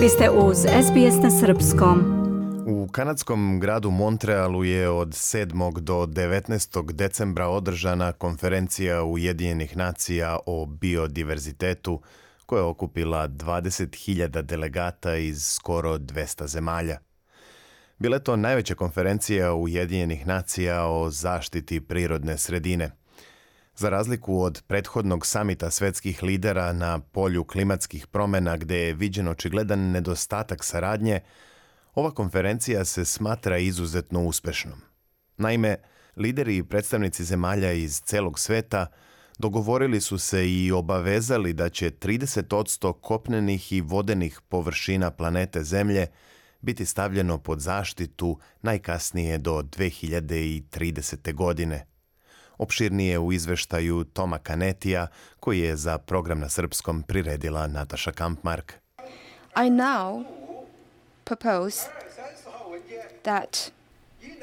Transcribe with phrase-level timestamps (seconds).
[0.00, 2.04] Vi ste uz SBS na Srpskom.
[2.66, 5.80] U kanadskom gradu Montrealu je od 7.
[5.80, 6.92] do 19.
[6.92, 12.00] decembra održana konferencija Ujedinjenih nacija o biodiverzitetu
[12.46, 16.98] koja je okupila 20.000 delegata iz skoro 200 zemalja.
[17.98, 22.90] Bila je to najveća konferencija Ujedinjenih nacija o zaštiti prirodne sredine–
[23.76, 29.90] Za razliku od prethodnog samita svetskih lidera na polju klimatskih promjena gde je viđen očigledan
[29.90, 31.20] nedostatak saradnje,
[31.94, 34.80] ova konferencija se smatra izuzetno uspešnom.
[35.36, 35.76] Naime,
[36.16, 38.86] lideri i predstavnici zemalja iz celog sveta
[39.38, 46.06] dogovorili su se i obavezali da će 30% kopnenih i vodenih površina planete Zemlje
[46.60, 51.34] biti stavljeno pod zaštitu najkasnije do 2030.
[51.34, 51.86] godine–
[52.60, 55.06] opširnije u izveštaju Toma Kanetija,
[55.40, 58.74] koji je za program na srpskom priredila Nataša Kampmark.
[59.56, 60.24] I now
[61.24, 61.80] propose
[63.22, 63.72] that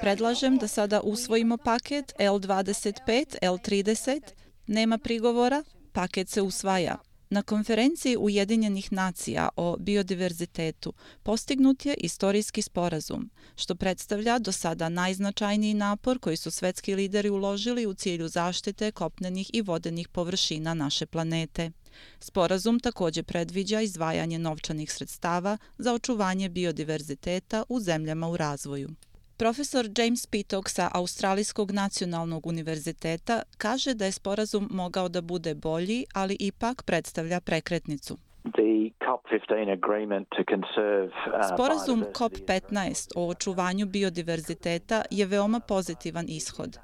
[0.01, 4.21] Predlažem da sada usvojimo paket L25, L30,
[4.67, 6.97] nema prigovora, paket se usvaja.
[7.29, 15.73] Na konferenciji Ujedinjenih nacija o biodiverzitetu postignut je istorijski sporazum, što predstavlja do sada najznačajniji
[15.73, 21.71] napor koji su svetski lideri uložili u cilju zaštite kopnenih i vodenih površina naše planete.
[22.19, 28.89] Sporazum također predviđa izdvajanje novčanih sredstava za očuvanje biodiverziteta u zemljama u razvoju.
[29.37, 36.05] Profesor James Pittock sa Australijskog nacionalnog univerziteta kaže da je sporazum mogao da bude bolji,
[36.13, 38.17] ali ipak predstavlja prekretnicu.
[38.43, 38.51] Uh,
[41.53, 46.77] sporazum COP15 o očuvanju biodiverziteta je veoma pozitivan ishod.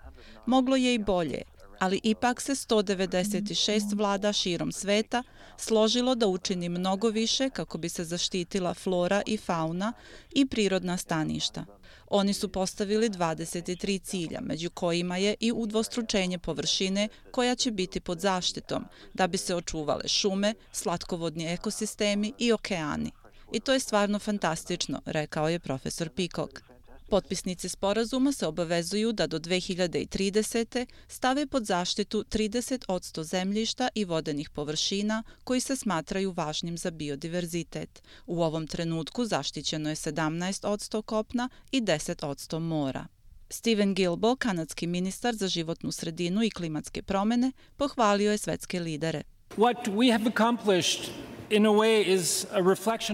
[0.45, 1.41] Moglo je i bolje,
[1.83, 5.23] ali ipak se 196 vlada širom sveta
[5.57, 9.93] složilo da učini mnogo više kako bi se zaštitila flora i fauna
[10.31, 11.65] i prirodna staništa.
[12.07, 18.19] Oni su postavili 23 cilja, među kojima je i udvostručenje površine koja će biti pod
[18.19, 23.11] zaštitom, da bi se očuvale šume, slatkovodni ekosistemi i okeani.
[23.51, 26.72] I to je stvarno fantastično, rekao je profesor Peacock.
[27.09, 30.85] Potpisnici sporazuma se obavezuju da do 2030.
[31.07, 38.03] stave pod zaštitu 30 odsto zemljišta i vodenih površina koji se smatraju važnim za biodiverzitet.
[38.25, 43.07] U ovom trenutku zaštićeno je 17 odsto kopna i 10 odsto mora.
[43.49, 49.23] Steven Gilbo, kanadski ministar za životnu sredinu i klimatske promene, pohvalio je svetske lidere.
[49.57, 51.11] What we have accomplished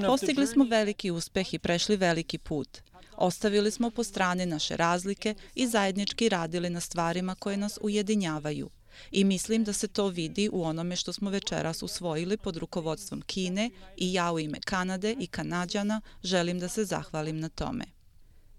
[0.07, 2.81] Postigli smo veliki uspeh i prešli veliki put.
[3.21, 8.69] Ostavili smo po strane naše razlike i zajednički radili na stvarima koje nas ujedinjavaju.
[9.11, 13.69] I mislim da se to vidi u onome što smo večeras usvojili pod rukovodstvom Kine
[13.97, 17.85] i ja u ime Kanade i Kanadjana želim da se zahvalim na tome.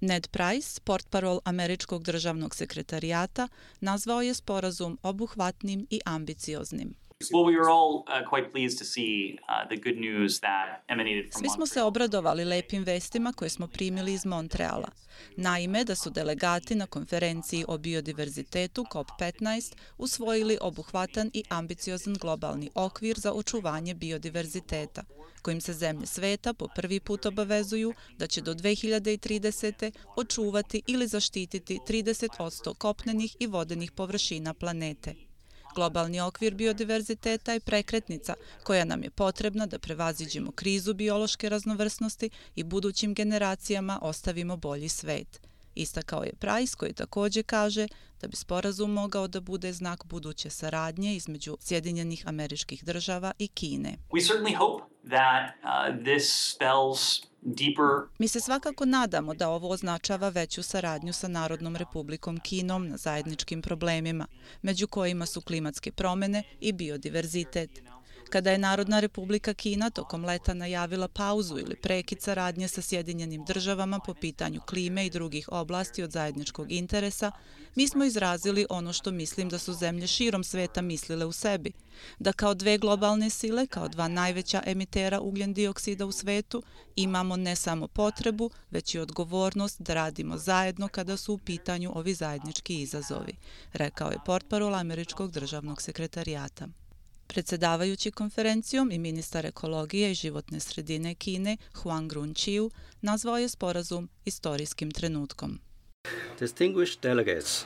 [0.01, 3.49] Ned Price, portparol Američkog državnog sekretarijata,
[3.81, 6.95] nazvao je sporazum obuhvatnim i ambicioznim.
[7.29, 11.33] Well, we were all uh, quite pleased to see uh, the good news that emanated
[11.33, 14.89] from Svi smo se obradovali lepim vestima koje smo primili iz Montreala.
[15.37, 23.19] Naime, da su delegati na konferenciji o biodiverzitetu COP15 usvojili obuhvatan i ambiciozan globalni okvir
[23.19, 25.03] za očuvanje biodiverziteta,
[25.43, 29.91] kojim se zemlje sveta po prvi put obavezuju da će do 2030.
[30.17, 35.30] očuvati ili zaštititi 30% kopnenih i vodenih površina planete.
[35.75, 42.65] Globalni okvir biodiverziteta je prekretnica koja nam je potrebna da prevaziđemo krizu biološke raznovrsnosti i
[42.65, 45.41] budućim generacijama ostavimo bolji svet.
[45.75, 47.89] Istakao je Price koji također kaže
[48.21, 53.97] da bi sporazum mogao da bude znak buduće saradnje između Sjedinjenih američkih država i Kine.
[54.11, 57.30] We certainly hope that uh, this spells
[58.19, 63.63] Mi se svakako nadamo da ovo označava veću saradnju sa Narodnom republikom Kinom na zajedničkim
[63.63, 64.27] problemima,
[64.63, 67.83] među kojima su klimatske promene i biodiverzitet.
[68.31, 73.99] Kada je Narodna republika Kina tokom leta najavila pauzu ili prekid saradnje sa Sjedinjenim državama
[73.99, 77.33] po pitanju klime i drugih oblasti od zajedničkog interesa,
[77.75, 81.73] mi smo izrazili ono što mislim da su zemlje širom sveta mislile u sebi,
[82.19, 86.63] da kao dve globalne sile, kao dva najveća emitera ugljen dioksida u svetu,
[86.97, 92.15] imamo ne samo potrebu, već i odgovornost da radimo zajedno kada su u pitanju ovi
[92.15, 93.37] zajednički izazovi,
[93.73, 96.69] rekao je portparol Američkog državnog sekretarijata.
[97.31, 104.91] Predsedavajući konferencijom i ministar ekologije i životne sredine Kine Huang Runqiu nazvao je sporazum istorijskim
[104.91, 105.59] trenutkom.
[106.41, 107.65] Distinguished delegates,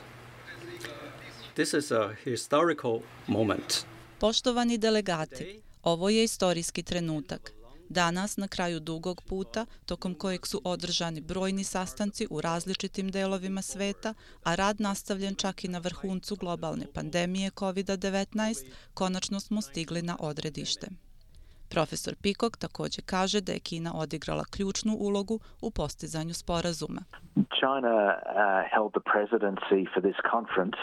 [1.53, 3.73] this is a historical moment.
[4.19, 7.54] Poštovani delegati, ovo je istorijski trenutak.
[7.89, 14.13] Danas, na kraju dugog puta, tokom kojeg su održani brojni sastanci u različitim delovima sveta,
[14.43, 20.87] a rad nastavljen čak i na vrhuncu globalne pandemije COVID-19, konačno smo stigli na odredište.
[21.69, 27.01] Profesor Pikok također kaže da je Kina odigrala ključnu ulogu u postizanju sporazuma.
[27.59, 28.15] China uh,
[28.73, 30.79] held the presidency for this conference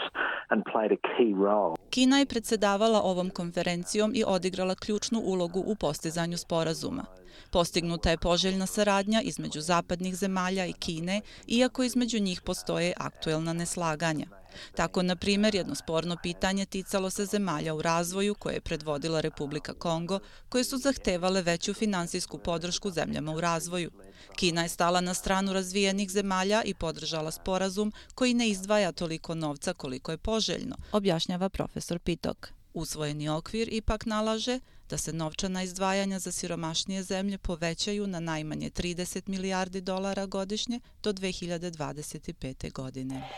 [0.49, 1.82] and played a key role.
[1.93, 7.05] Kina je predsedavala ovom konferencijom i odigrala ključnu ulogu u postizanju sporazuma.
[7.51, 14.27] Postignuta je poželjna saradnja između zapadnih zemalja i Kine, iako između njih postoje aktuelna neslaganja.
[14.75, 19.73] Tako, na primjer, jedno sporno pitanje ticalo se zemalja u razvoju koje je predvodila Republika
[19.73, 20.19] Kongo,
[20.49, 23.91] koje su zahtevale veću finansijsku podršku zemljama u razvoju.
[24.35, 29.73] Kina je stala na stranu razvijenih zemalja i podržala sporazum koji ne izdvaja toliko novca
[29.73, 32.49] koliko je poželjno, objašnjava profesor Pitok.
[32.73, 34.59] Usvojeni okvir ipak nalaže
[34.93, 41.13] da se novčana izdvajanja za siromašnije zemlje povećaju na najmanje 30 milijardi dolara godišnje do
[41.13, 42.71] 2025.
[42.71, 43.29] godine.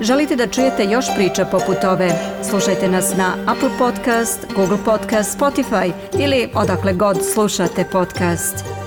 [0.00, 2.10] Želite da čujete još priča poput ove?
[2.50, 8.83] Slušajte nas na Apple Podcast, Google Podcast, Spotify ili odakle god slušate podcast.